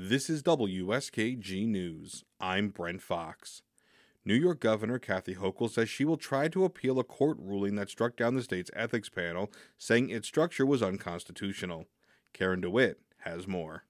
[0.00, 2.24] This is WSKG News.
[2.38, 3.62] I'm Brent Fox.
[4.24, 7.90] New York Governor Kathy Hochul says she will try to appeal a court ruling that
[7.90, 11.86] struck down the state's ethics panel, saying its structure was unconstitutional.
[12.32, 13.86] Karen DeWitt has more.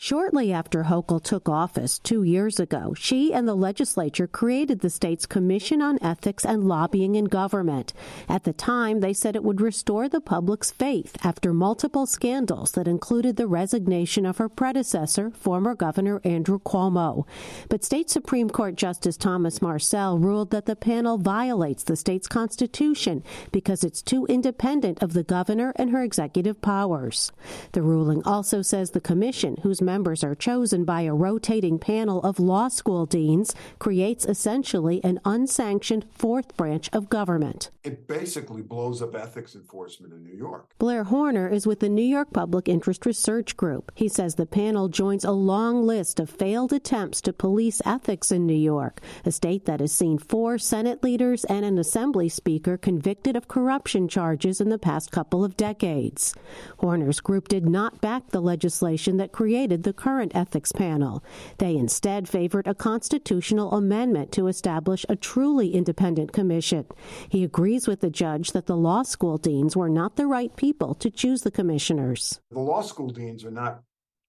[0.00, 5.26] Shortly after Hochul took office two years ago, she and the legislature created the state's
[5.26, 7.92] Commission on Ethics and Lobbying in Government.
[8.28, 12.86] At the time, they said it would restore the public's faith after multiple scandals that
[12.86, 17.26] included the resignation of her predecessor, former Governor Andrew Cuomo.
[17.68, 23.24] But State Supreme Court Justice Thomas Marcelle ruled that the panel violates the state's constitution
[23.50, 27.32] because it's too independent of the governor and her executive powers.
[27.72, 32.38] The ruling also says the commission, whose members are chosen by a rotating panel of
[32.38, 37.70] law school deans creates essentially an unsanctioned fourth branch of government.
[37.82, 40.74] It basically blows up ethics enforcement in New York.
[40.78, 43.90] Blair Horner is with the New York Public Interest Research Group.
[43.94, 48.44] He says the panel joins a long list of failed attempts to police ethics in
[48.44, 53.36] New York, a state that has seen four Senate leaders and an Assembly Speaker convicted
[53.36, 56.34] of corruption charges in the past couple of decades.
[56.76, 61.22] Horner's group did not back the legislation that created the current ethics panel.
[61.58, 66.86] They instead favored a constitutional amendment to establish a truly independent commission.
[67.28, 70.94] He agrees with the judge that the law school deans were not the right people
[70.96, 72.40] to choose the commissioners.
[72.50, 73.82] The law school deans are not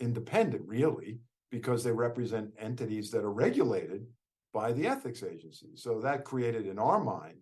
[0.00, 4.06] independent, really, because they represent entities that are regulated
[4.52, 5.70] by the ethics agency.
[5.74, 7.38] So that created, in our mind,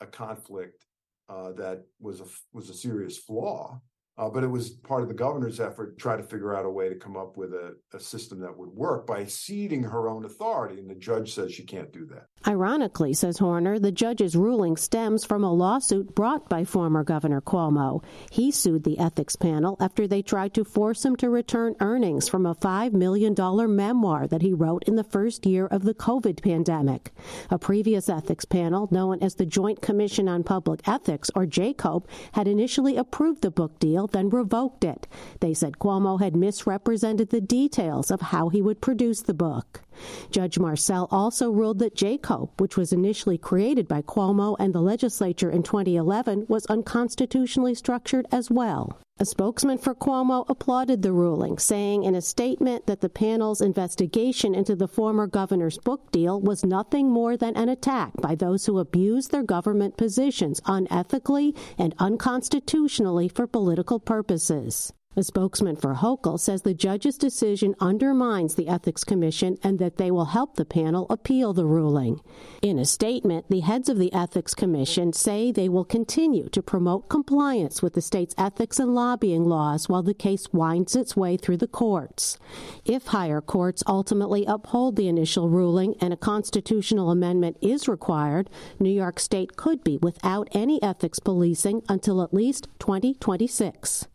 [0.00, 0.84] a conflict
[1.28, 3.80] uh, that was a was a serious flaw
[4.16, 6.70] uh, but it was part of the governor's effort to try to figure out a
[6.70, 10.24] way to come up with a, a, system that would work by ceding her own
[10.24, 10.78] authority.
[10.78, 12.26] And the judge says she can't do that.
[12.46, 18.04] Ironically, says Horner, the judge's ruling stems from a lawsuit brought by former Governor Cuomo.
[18.30, 22.46] He sued the ethics panel after they tried to force him to return earnings from
[22.46, 23.34] a $5 million
[23.74, 27.10] memoir that he wrote in the first year of the COVID pandemic.
[27.50, 32.46] A previous ethics panel, known as the Joint Commission on Public Ethics, or JCOPE, had
[32.46, 35.06] initially approved the book deal then revoked it.
[35.40, 39.82] They said Cuomo had misrepresented the details of how he would produce the book.
[40.30, 45.50] Judge Marcelle also ruled that JCOPE, which was initially created by Cuomo and the legislature
[45.50, 48.98] in 2011, was unconstitutionally structured as well.
[49.24, 54.54] A spokesman for Cuomo applauded the ruling, saying in a statement that the panel's investigation
[54.54, 58.78] into the former governor's book deal was nothing more than an attack by those who
[58.78, 64.92] abuse their government positions unethically and unconstitutionally for political purposes.
[65.16, 70.10] A spokesman for Hochul says the judge's decision undermines the Ethics Commission and that they
[70.10, 72.20] will help the panel appeal the ruling.
[72.62, 77.08] In a statement, the heads of the Ethics Commission say they will continue to promote
[77.08, 81.58] compliance with the state's ethics and lobbying laws while the case winds its way through
[81.58, 82.36] the courts.
[82.84, 88.50] If higher courts ultimately uphold the initial ruling and a constitutional amendment is required,
[88.80, 94.08] New York State could be without any ethics policing until at least 2026.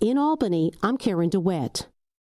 [0.00, 1.88] In Albany, I'm Karen DeWitt.